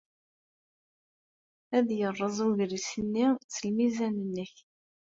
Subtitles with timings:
[1.77, 4.53] Ad yerreẓ ugris-nni s lmizan-nnek.